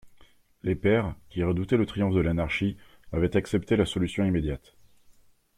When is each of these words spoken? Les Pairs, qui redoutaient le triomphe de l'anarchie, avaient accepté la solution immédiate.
Les 0.63 0.73
Pairs, 0.73 1.13
qui 1.29 1.43
redoutaient 1.43 1.77
le 1.77 1.85
triomphe 1.85 2.15
de 2.15 2.21
l'anarchie, 2.21 2.75
avaient 3.11 3.37
accepté 3.37 3.75
la 3.75 3.85
solution 3.85 4.25
immédiate. 4.25 4.75